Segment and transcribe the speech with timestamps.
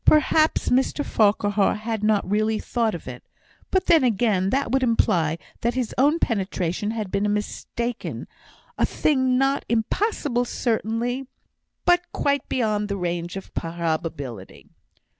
[0.03, 3.23] Perhaps Mr Farquhar had not really thought of it;
[3.69, 8.27] but then again, that would imply that his own penetration had been mistaken,
[8.79, 11.27] a thing not impossible certainly,
[11.85, 14.65] but quite beyond the range of probability.